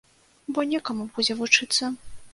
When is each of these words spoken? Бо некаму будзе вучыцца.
Бо 0.57 0.65
некаму 0.71 1.05
будзе 1.15 1.33
вучыцца. 1.45 1.95